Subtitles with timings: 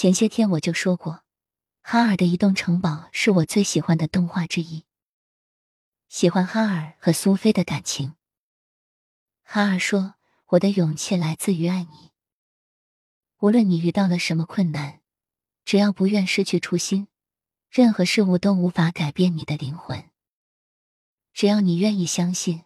[0.00, 1.24] 前些天我就说过，
[1.82, 4.86] 哈尔的移动城堡是我最喜欢的动画之一。
[6.08, 8.14] 喜欢哈尔和苏菲的感情。
[9.42, 10.14] 哈尔说
[10.56, 12.12] ：“我的勇气来自于爱你。
[13.40, 15.02] 无论你遇到了什么困难，
[15.66, 17.08] 只要不愿失去初心，
[17.68, 20.08] 任何事物都无法改变你的灵魂。
[21.34, 22.64] 只要你愿意相信，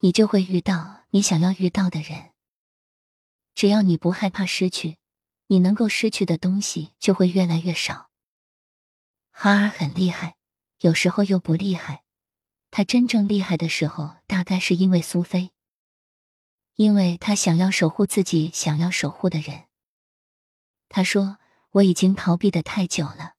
[0.00, 2.32] 你就会遇到你想要遇到的人。
[3.54, 4.98] 只要你不害怕失去，
[5.48, 8.10] 你能够失去的东西就会越来越少。”
[9.30, 10.36] 哈尔很厉害，
[10.80, 12.04] 有时候又不厉害。
[12.70, 15.52] 他真正厉害的时候，大概是因为苏菲，
[16.74, 19.64] 因为他想要守护自己想要守护的人。
[20.88, 21.38] 他说
[21.72, 23.34] ：“我已经逃避的太久了，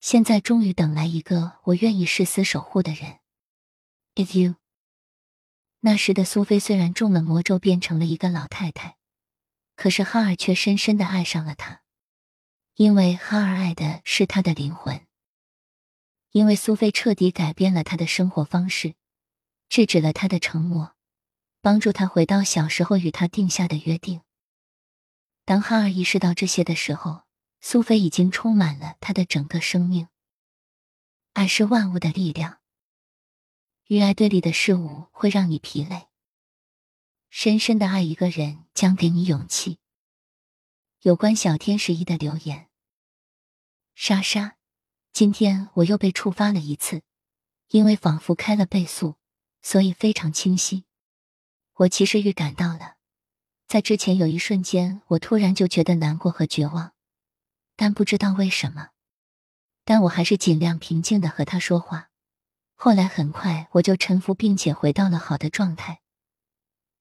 [0.00, 3.18] 现在终于等来一个我愿意誓死守护的人。”
[4.14, 4.56] If you。
[5.80, 8.96] 那时的苏菲虽然中了魔咒，变成了一个老太太，
[9.76, 11.82] 可是哈尔却深深的爱上了她，
[12.74, 15.06] 因为哈尔爱的是她的灵魂。
[16.30, 18.94] 因为苏菲彻底改变了他的生活方式，
[19.68, 20.96] 制止了他的承诺，
[21.60, 24.22] 帮助他回到小时候与他定下的约定。
[25.44, 27.24] 当哈尔意识到这些的时候，
[27.60, 30.08] 苏菲已经充满了他的整个生命。
[31.34, 32.60] 爱是万物的力量，
[33.88, 36.08] 与爱对立的事物会让你疲累。
[37.34, 39.78] 深深的爱一个人将给你勇气。
[41.00, 42.68] 有关小天使一的留言，
[43.94, 44.58] 莎莎。
[45.14, 47.00] 今天我又被触发了一次，
[47.68, 49.16] 因为仿佛开了倍速，
[49.62, 50.84] 所以非常清晰。
[51.76, 52.96] 我其实预感到了，
[53.66, 56.92] 在之前有一瞬间，我突然就觉得难过和绝望，
[57.76, 58.90] 但不知道为什么。
[59.86, 62.10] 但我还是尽量平静的和他说话。
[62.74, 66.01] 后来很快我就臣服，并且回到了好的状态。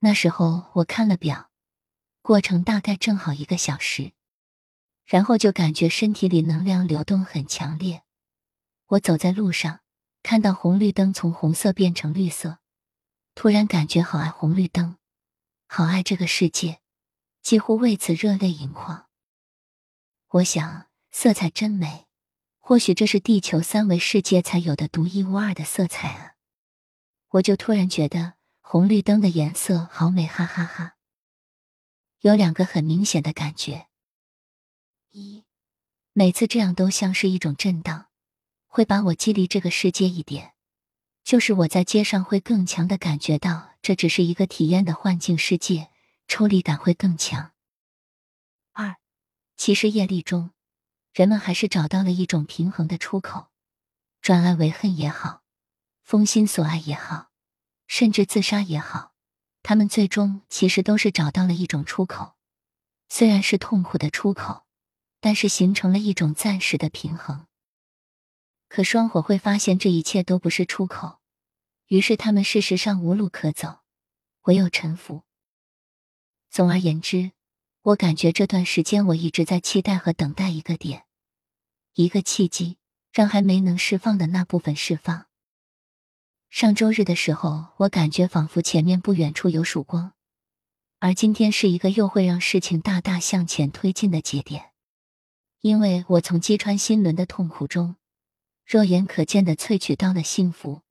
[0.04, 1.52] 那时候我看了表，
[2.22, 4.14] 过程大概正好一个小时。
[5.06, 8.04] 然后就感觉身体里能量流动很强烈。
[8.88, 9.82] 我走在路上，
[10.24, 12.60] 看到红绿灯从红色变成绿色，
[13.36, 14.98] 突然感觉好爱红绿灯，
[15.68, 16.80] 好爱这个世界，
[17.42, 19.08] 几乎为此热泪盈眶。
[20.30, 22.08] 我想，色彩真美，
[22.60, 26.36] 或许这是地球三维世界才有的独一无二的色彩啊！
[27.32, 28.36] 我就突然觉得
[28.72, 30.96] 红绿灯的颜色好美，哈哈哈。
[32.22, 33.88] 有两个很明显的感觉。
[35.10, 35.44] 一，
[36.14, 38.06] 每次这样都像是一种震荡，
[38.68, 40.54] 会把我激离这个世界一点。
[41.26, 45.90] 就是我在街上会更强的感觉到，这只是一个体验的幻境世界，
[46.30, 47.52] 抽离感会更强。
[48.72, 48.96] 二，
[49.58, 50.52] 其实业力中，
[51.12, 53.48] 人们还是找到了一种平衡的出口，
[54.22, 55.42] 转爱为恨也好，
[56.02, 57.31] 封心所爱也好，
[57.92, 59.12] 甚至自杀也好，
[59.62, 62.38] 他们最终其实都是找到了一种出口，
[63.10, 64.64] 虽然是痛苦的出口。
[65.24, 67.46] 但是形成了一种暂时的平衡。
[68.68, 71.20] 可双火会发现这一切都不是出口，
[71.86, 73.82] 于是他们事实上无路可走，
[74.46, 75.22] 唯有臣服。
[76.50, 77.34] 总而言之，
[77.84, 81.06] 我感觉这段时间我一直在期待和等待一个点，
[81.94, 82.80] 一个契机，
[83.14, 85.28] 让还没能释放的那部分释放。
[86.52, 90.12] 上周日的时候，我感觉仿佛前面不远处有曙光，
[91.00, 94.72] 而今天是一个又会让事情大大向前推进的节点。
[95.62, 97.96] 因为我从击穿心轮的痛苦中，
[98.66, 100.82] 肉眼可见的萃取到了幸福，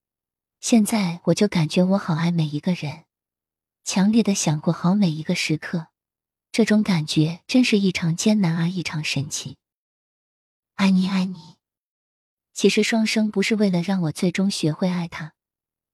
[0.60, 3.04] 现在我就感觉我好爱每一个人，
[3.84, 5.88] 强烈的想过好每一个时刻，
[6.50, 9.58] 这种感觉真是异常艰难而异常神奇。
[10.76, 11.56] 爱你爱你，
[12.54, 15.34] 其实双生不是为了让我最终学会爱他，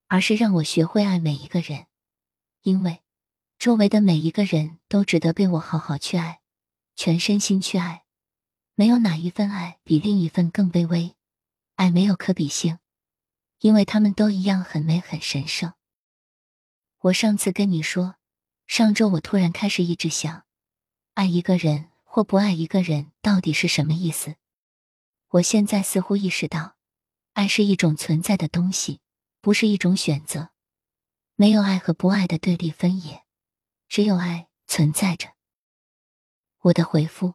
[0.09, 1.87] 而是让我学会爱每一个人，
[2.62, 3.03] 因为
[3.59, 6.41] 周围的每一个人都值得被我好好去爱，
[6.94, 8.05] 全身心去爱。
[8.75, 11.16] 没有哪一份爱比另一份更卑微，
[11.77, 12.78] 爱没有可比性，
[13.61, 15.72] 因为他们都一样很美很神圣。
[16.99, 18.16] 我上次跟你说，
[18.66, 20.45] 上周我突然开始一直想，
[21.15, 24.37] 爱一个人或不爱一个人到底是什么意思？
[25.30, 26.77] 我现在似乎意识到，
[27.33, 29.01] 爱是一种存在的东西，
[29.47, 30.51] 不是一种选择。
[31.37, 33.25] 没有爱和不爱的对立分野，
[33.87, 35.37] 只有爱存在着。
[36.63, 37.34] 我的回复。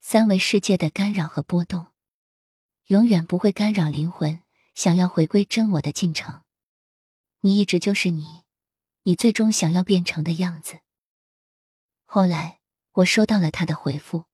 [0.00, 1.88] 三维世界的干扰和波动，
[2.84, 4.44] 永远不会干扰灵魂
[4.76, 6.44] 想要回归真我的进程。
[7.40, 8.44] 你一直就是你，
[9.02, 10.78] 你最终想要变成的样子。
[12.04, 12.60] 后来
[12.92, 14.26] 我收到了他的回复，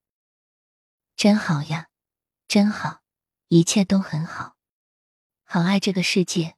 [1.16, 1.88] 真好呀，
[2.46, 3.00] 真好，
[3.48, 4.58] 一切都很好，
[5.54, 6.56] 好爱这个世界。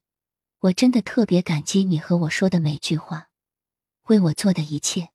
[0.60, 3.28] 我真的特别感激你和我说的每句话，
[4.04, 5.08] 为我做的一切。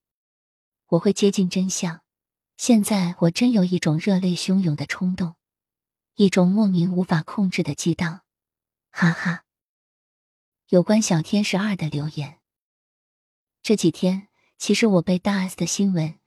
[0.88, 2.02] 我会接近真相。
[2.58, 5.38] 现在我真有一种热泪汹涌的冲动，
[6.16, 8.24] 一种莫名无法控制的激荡，
[8.92, 9.46] 哈哈。
[10.68, 12.42] 有关小天使二的留言，
[13.62, 14.28] 这几天
[14.58, 16.20] 其实我被大 S 的新闻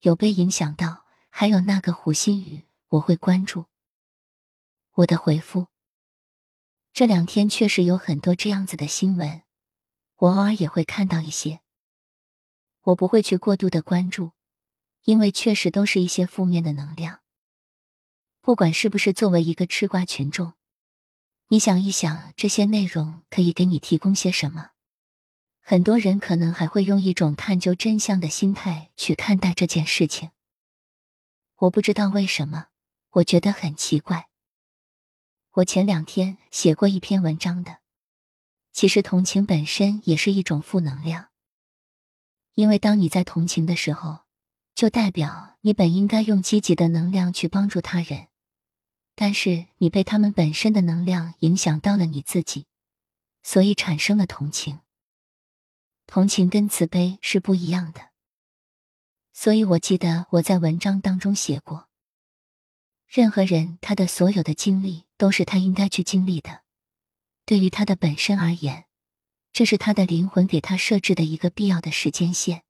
[0.00, 3.66] 有被影响到，还有那个胡鑫宇，我会关注。
[4.94, 5.66] 我的回复，
[6.94, 9.42] 这两天确实有很多这样子的新闻，
[10.14, 11.58] 我偶尔也会看到一些，
[12.82, 14.30] 我不会去过度的关注。
[15.02, 17.20] 因为确实都是一些负面的能量，
[18.40, 20.54] 不管是不是作为一个吃瓜群众，
[21.48, 24.70] 你想一想这些内容可以给你提供些什么？
[25.60, 30.30] 很多人可能还会用一种探究真相的心态去看待这件事情。
[31.56, 32.68] 我不知道为什么，
[33.10, 34.28] 我觉得很奇怪。
[35.54, 37.78] 我前两天写过一篇文章的，
[38.72, 41.28] 其实同情本身也是一种负能量，
[42.54, 44.24] 因为当你在同情的时候。
[44.74, 48.26] 就代表你本应该用积极的能量去帮助他人，
[49.14, 52.66] 但是你被他们本身的能量影响到了你自己，
[53.40, 54.80] 所以产生了同情。
[56.08, 58.10] 同情跟慈悲是不一样的，
[59.32, 61.88] 所以我记得我在文章当中写过，
[63.14, 66.62] 任何人他的所有的经历都是他应该去经历的，
[67.46, 68.86] 对于他的本身而言，
[69.52, 72.64] 这是他的灵魂给他设置的一个必要的时间线。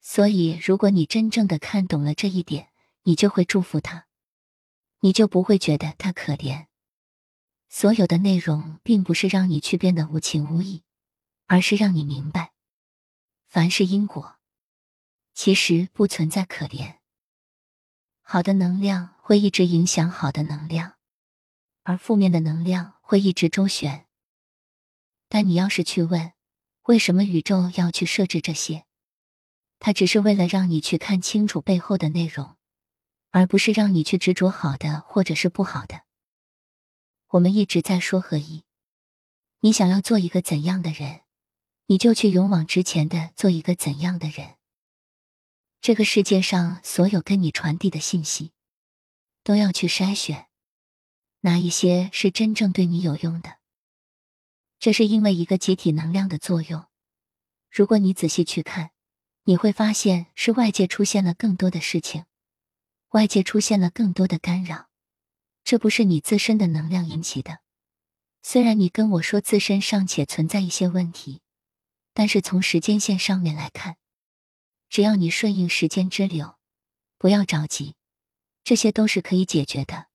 [0.00, 2.68] 所以，如果你真正的看懂了这一点，
[3.02, 4.06] 你就会祝福他，
[5.00, 6.66] 你就不会觉得他可怜。
[7.68, 10.84] 所有的内容并不是让你去变得无情无义，
[11.46, 12.52] 而是让你明白，
[13.48, 14.36] 凡是因果，
[15.34, 16.95] 其实不存在可怜。
[18.28, 20.94] 好的能量会一直影响好的能量，
[21.84, 24.06] 而负面的能量会一直周旋。
[25.28, 26.32] 但你要是去问，
[26.86, 28.84] 为什么宇宙要去设置这些？
[29.78, 32.56] 它只是为了让你去看清楚背后的内容，
[33.30, 36.00] 而不是让你去执着好的或者是不好的。
[37.28, 38.64] 我们一直在说合一，
[39.60, 41.20] 你想要做一个怎样的人，
[41.86, 44.55] 你就去勇往直前的做一个怎样的人。
[45.80, 48.52] 这个世界上所有跟你传递的信息，
[49.42, 50.46] 都要去筛选，
[51.40, 53.58] 哪一些是真正对你有用的。
[54.78, 56.86] 这是因为一个集体能量的作用。
[57.70, 58.90] 如果你仔细去看。
[59.48, 62.24] 你会发现是外界出现了更多的事情，
[63.10, 64.88] 外界出现了更多的干扰，
[65.62, 67.60] 这不是你自身的能量引起的。
[68.42, 71.42] 虽然你跟我说自身尚且存在一些问题，
[72.12, 73.98] 但是从时间线上面来看，
[74.88, 76.56] 只要你顺应时间之流，
[77.18, 77.94] 不要着急，
[78.64, 80.06] 这些都是可以解决的。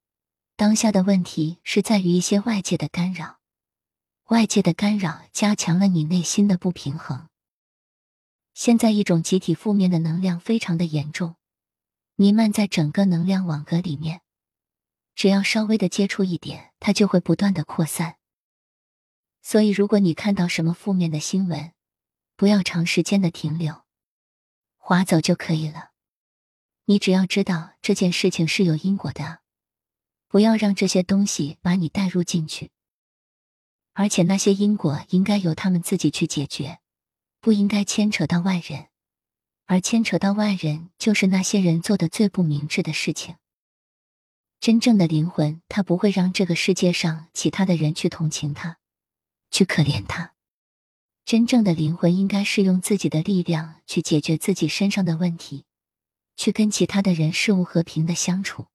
[0.56, 3.40] 当下的问题是在于一些外界的干扰，
[4.26, 7.28] 外界的干扰加强了你内心的不平衡。
[8.54, 11.36] 现在一种集体负面的能量非常的严重，
[12.16, 14.22] 弥漫在整个能量网格里面。
[15.16, 18.18] 只要稍微的接触一点，它就会不断的扩散。
[19.42, 21.74] 所以，如果你看到什么负面的新闻，
[22.36, 23.84] 不要长时间的停留，
[24.82, 25.92] 划走就可以了。
[26.86, 29.40] 你只要知道这件事情是有因果的，
[30.28, 32.72] 不要让这些东西把你带入进去。
[33.94, 36.80] 而且那些因果应该由他们自己去解决。
[37.40, 38.90] 不应该牵扯到外人，
[39.66, 43.38] 而牵扯到外人，就是那些人做的最不明智的事情。
[44.60, 48.78] 真正的灵魂，他不会让这个世界上其他的人去同情他，
[49.50, 50.31] 去可怜他。
[51.24, 55.66] 真正的灵魂应该是用自己的力量去解决自己身上的问题，
[56.36, 58.68] 去跟其他的人事物和平的相处，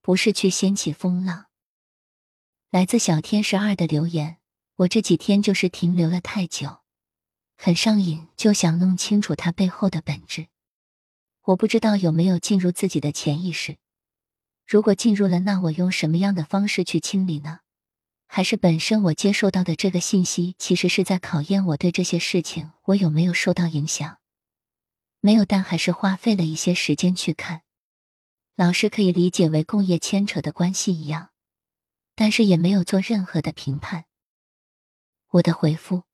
[0.00, 1.46] 不是去掀起风浪。
[2.70, 4.38] 来自小天使二的留言，
[4.76, 6.78] 我这几天就是停留了太久。
[7.56, 10.46] 很上瘾，就想弄清楚它背后的本质。
[11.42, 13.76] 我不知道有没有进入自己的潜意识。
[14.66, 17.60] 如果进入了，那我用什么样的方式去清理呢？
[18.32, 24.18] 还是本身我接受到的这个信息，其实是在考验我对这些事情我有没有受到影响？
[25.18, 27.62] 没有，但还是花费了一些时间去看。
[28.54, 31.30] 老师可以理解为共业牵扯的关系一样，
[32.14, 34.04] 但是也没有做任何的评判。
[35.30, 36.04] 我的回复。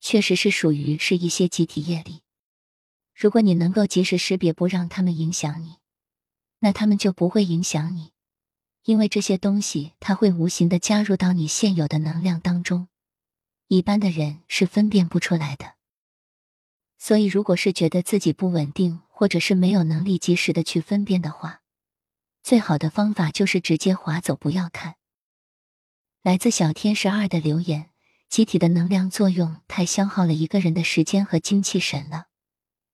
[0.00, 2.22] 确实是属于是一些集体业力。
[3.12, 5.78] 如果你能够及时识别，不让他们影响你，
[6.60, 8.11] 那他们就不会影响你，
[8.84, 12.88] 因为这些东西它会无形的加入到你现有的能量当中，
[13.68, 15.74] 一般的人是分辨不出来的。
[16.98, 21.62] 所以，如果是觉得自己不稳定，或者是没有能力及时的去分辨的话，
[22.42, 24.96] 最好的方法就是直接划走，不要看。
[26.22, 27.88] 来自小天使二的留言。
[28.28, 32.28] 集体的能量作用太消耗了一个人的时间和精气神了，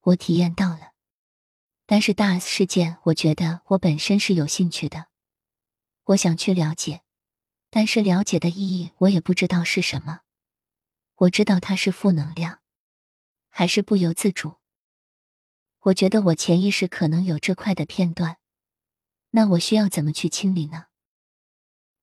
[0.01, 0.95] 我体验到了。
[1.87, 5.07] 但是大事件，我觉得我本身是有兴趣的，
[6.09, 7.03] 我想去了解，
[7.69, 10.21] 但是了解的意义我也不知道是什么。
[11.17, 12.61] 我知道它是负能量，
[13.51, 14.57] 还是不由自主。
[15.81, 18.39] 我觉得我潜意识可能有这块的片段，
[19.33, 20.87] 那我需要怎么去清理呢？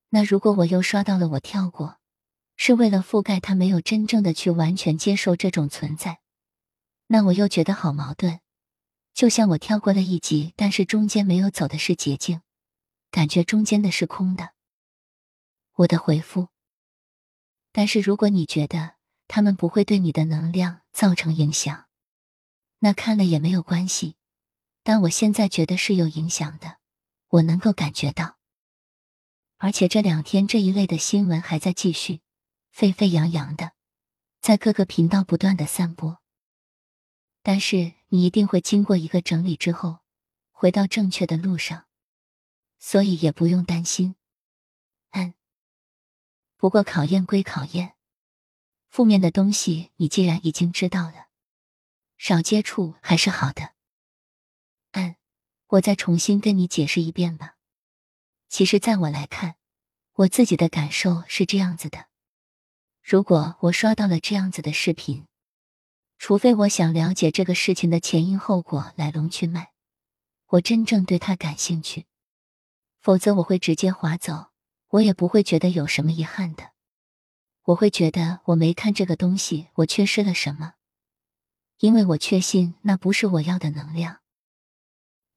[0.10, 2.00] 那如果我又刷到了我跳过，
[2.56, 6.20] 是为了覆盖它，没有真正的去完全接受这种存在，
[7.08, 8.40] 那我又觉得好矛盾。
[9.16, 12.42] 就像我跳过了一集，但是中间没有走的是捷径，
[13.16, 14.50] 感觉中间的是空的。
[15.76, 16.50] 我的回复。
[17.72, 18.96] 但是如果你觉得
[19.30, 21.86] 他们不会对你的能量造成影响，
[22.80, 24.18] 那看了也没有关系。
[24.84, 26.80] 但我现在觉得是有影响的，
[27.30, 28.36] 我能够感觉到。
[29.56, 32.20] 而且这两天这一类的新闻还在继续，
[32.70, 33.72] 沸沸扬扬的，
[34.42, 36.22] 在各个频道不断的散播。
[37.42, 40.00] 但是你一定会经过一个整理之后，
[40.52, 41.85] 回到正确的路上，
[42.78, 44.16] 所以也不用担心。
[45.12, 45.34] 嗯，
[46.58, 47.96] 不过考验归考验，
[48.90, 51.28] 负面的东西你既然已经知道了，
[52.18, 53.74] 少接触还是好的。
[54.92, 55.16] 嗯，
[55.68, 57.58] 我再重新跟你解释一遍吧。
[58.48, 59.56] 其实，在我来看，
[60.14, 62.08] 我自己的感受是这样子的：
[63.02, 65.28] 如果我刷到了这样子的视频。
[66.18, 69.74] 除非我想了解这个事情的前因后果、来龙去脉，
[70.48, 72.06] 我真正对他感兴趣，
[73.06, 74.48] 否则我会直接划走，
[74.88, 76.72] 我也不会觉得有什么遗憾的。
[77.66, 80.74] 我会觉得我没看这个东西，我缺失了什么，
[81.78, 84.22] 因为我确信那不是我要的能量。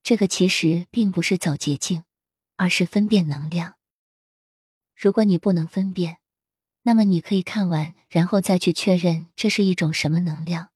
[0.02, 2.04] 这个其实并不是走捷径，
[2.56, 3.74] 而是分辨能量。
[4.96, 6.20] 如果你不能分辨，
[6.84, 10.70] 那么你可以看完，然后再去确认这是一种什么能量。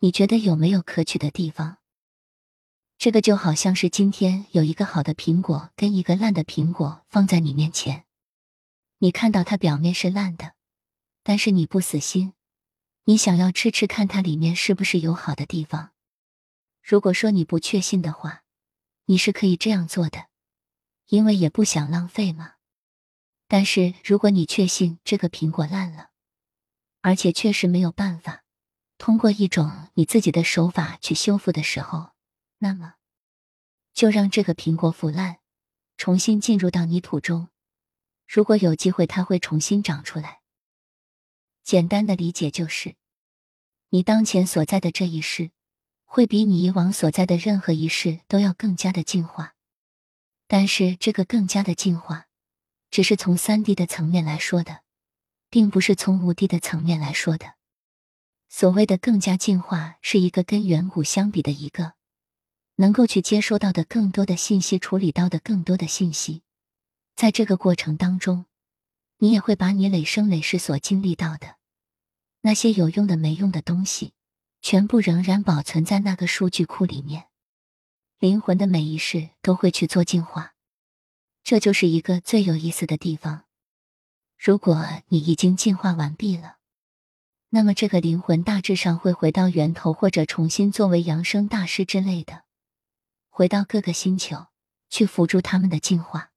[0.00, 1.78] 你觉得有没有可取的地方？
[3.00, 8.04] 这个就好像是今天有一个好的苹果跟一个烂的苹果放在你面前，
[8.98, 10.52] 你看到它表面是烂的，
[11.22, 12.34] 但是你不死心，
[13.04, 15.92] 你想要吃吃看它里面是不是有好的地方。
[16.82, 18.42] 如果说你不确信的话，
[19.06, 20.26] 你是可以这样做的，
[21.06, 22.56] 因为也不想浪费嘛。
[23.48, 26.10] 但是，如果你确信这个苹果烂了，
[27.00, 28.44] 而且确实没有办法
[28.98, 32.10] 通过一种你自己的手法去修复的时候，
[32.62, 32.94] 那么
[33.92, 35.40] 就让这个苹果腐烂，
[35.96, 37.48] 重新进入到泥土中。
[38.26, 40.40] 如果有机会，它会重新长出来。
[41.62, 42.96] 简单的理解就是，
[43.90, 45.50] 你当前所在的这一世，
[46.04, 49.54] 会比你以往所在的任何一世都要更加的进化。
[50.46, 52.26] 但是，这个更加的进化。
[52.90, 54.82] 只是从三 D 的层面来说的，
[55.48, 57.54] 并不是从五 D 的层面来说的。
[58.48, 61.94] 所谓的更加进化，是一个跟远古相比的一个，
[62.80, 66.40] 能够去接收到的更多的信息，处理到的更多的信息。
[67.14, 68.46] 在这个过程当中，
[69.18, 71.56] 你也会把你累生累世所经历到的
[72.40, 74.14] 那些有用的、没用的东西，
[74.62, 77.26] 全部仍然保存在那个数据库里面。
[78.18, 80.54] 灵魂的每一世都会去做进化。
[81.44, 83.44] 这就是一个最有意思的地方。
[84.38, 86.56] 如果你已经进化完毕了，
[87.50, 92.44] 那么这个灵魂大致上会回到源头，或者重新作为扬声大师之类的，
[93.40, 94.48] 回到各个星球
[94.90, 96.30] 去辅助他们的进化。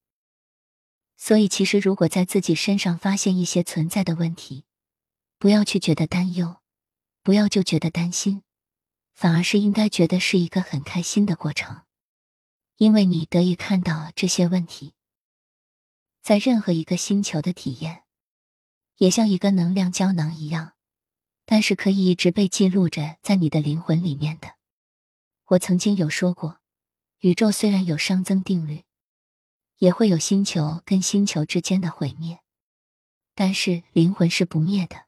[1.17, 4.63] 所以，其实如果在自己身上发现一些存在的问题，
[5.37, 6.61] 不要去觉得担忧，
[7.21, 8.43] 不要就觉得担心，
[9.13, 11.81] 反而是应该觉得是一个很开心的过程。
[12.77, 14.93] 因为你得以看到这些问题，
[16.21, 18.03] 在任何一个星球的体验，
[18.95, 20.75] 也像一个能量胶囊一样，
[21.45, 24.55] 但是可以一直被记录着在你的灵魂里面的。
[25.47, 26.61] 我曾经有说过，
[27.23, 28.83] 宇宙虽然有熵增定律，
[29.77, 32.41] 也会有星球跟星球之间的毁灭，
[33.33, 35.05] 但是灵魂是不灭的，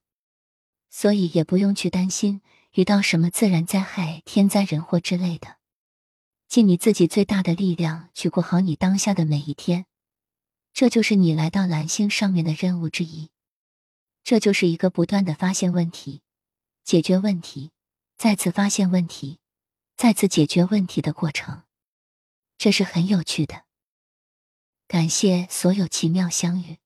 [0.90, 2.42] 所以也不用去担心
[2.72, 5.58] 遇到什么自然灾害、天灾人祸之类的。
[6.48, 9.86] 尽你自己最大的力量去过好你当下的每一天，
[10.72, 13.30] 这就是你来到蓝星上面的任务之一。
[14.24, 16.22] 这就是一个不断的发现问题、
[16.86, 17.72] 解决问题、
[18.18, 19.40] 再次发现问题、
[19.98, 21.64] 再次解决问题的过程。
[22.58, 23.64] 这是很有趣的。
[24.88, 26.78] 感谢所有奇妙相遇。